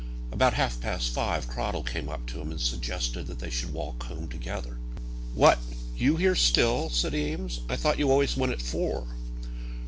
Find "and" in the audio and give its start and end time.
2.49-2.59